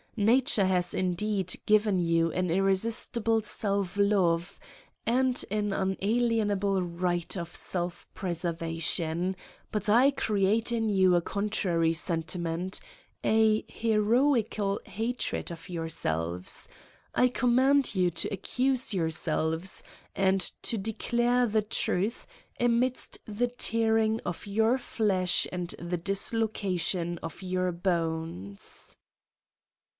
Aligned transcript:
Nature 0.17 0.65
has 0.65 0.93
indeed 0.93 1.55
given 1.65 1.97
you 1.99 2.31
an 2.33 2.49
irresistible 2.51 3.41
self 3.41 3.95
love^ 3.95 4.57
and 5.05 5.45
an 5.49 5.71
unalienable 5.71 6.81
right 6.81 7.37
of 7.37 7.55
self 7.55 8.07
preservation; 8.13 9.35
but 9.71 9.87
I 9.89 10.11
create 10.11 10.71
in 10.71 10.89
you 10.89 11.15
a 11.15 11.21
contrary 11.21 11.93
sentiment, 11.93 12.79
an 13.23 13.63
heroical 13.67 14.81
hatred 14.85 15.51
of 15.51 15.69
yourselves. 15.69 16.67
I 17.15 17.27
com* 17.29 17.55
mand 17.55 17.95
you 17.95 18.09
to 18.09 18.33
accuse 18.33 18.93
yourselves 18.93 19.81
^ 19.85 19.89
and 20.15 20.41
to 20.63 20.77
declare 20.77 21.45
the 21.45 21.61
truths 21.61 22.27
amidst 22.59 23.19
the 23.27 23.47
tearing 23.47 24.19
of 24.21 24.45
your 24.45 24.77
fiesh 24.77 25.47
and 25.51 25.69
the 25.79 25.97
dis^ 25.97 26.33
location 26.33 27.17
of 27.23 27.41
your 27.41 27.71
bones. 27.71 28.97